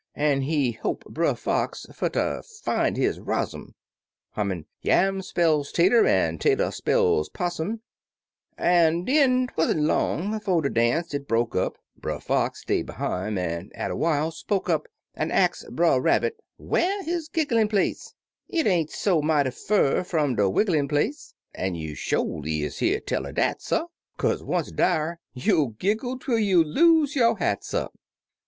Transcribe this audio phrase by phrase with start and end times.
[0.15, 3.75] An' he holp Brer Fox fer ter fin' his rozzum,
[4.31, 7.81] Hummin', "Yam spells tater, an' tater spells pos sum,"
[8.57, 13.69] An' den 'twan't long 'fo' de dance, it broke up; Brer Fox stay behime, an',
[13.75, 14.87] atter while, spoke up.
[15.13, 18.15] An' ax Brer Rabbit whar his gigglin' place—
[18.59, 23.27] "It ain't so mighty fur fum de wigglin' place, An' you sholy is hear tell
[23.27, 23.85] er dat, suh,
[24.17, 27.89] Kaze, once dar, you'll giggle twel you lose yo' hat, suh.